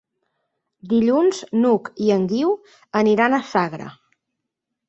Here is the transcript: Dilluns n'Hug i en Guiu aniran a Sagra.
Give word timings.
Dilluns 0.93 1.43
n'Hug 1.59 1.91
i 2.05 2.09
en 2.15 2.25
Guiu 2.33 2.57
aniran 3.03 3.39
a 3.41 3.45
Sagra. 3.55 3.93